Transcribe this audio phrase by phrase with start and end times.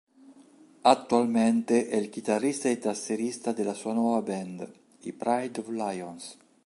[0.81, 4.67] Attualmente è il chitarrista e tastierista della sua nuova band,
[5.01, 6.37] i Pride of Lions.